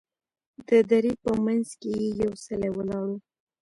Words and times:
د 0.67 0.69
درې 0.89 1.11
په 1.23 1.31
منځ 1.45 1.67
کې 1.81 1.91
یې 2.01 2.09
یو 2.21 2.31
څلی 2.45 2.69
ولاړ 2.75 3.05
و. 3.09 3.13